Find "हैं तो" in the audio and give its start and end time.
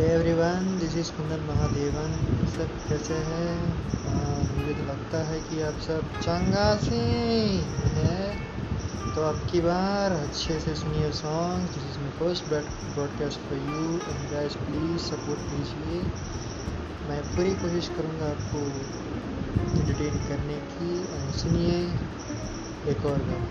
7.96-9.22